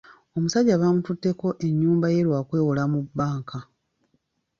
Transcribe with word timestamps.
Omusajja 0.35 0.75
baamututteko 0.81 1.47
ennyumba 1.67 2.07
ye 2.13 2.21
lwa 2.27 2.39
kwewola 2.47 2.83
mu 2.91 2.99
bbanka. 3.05 3.59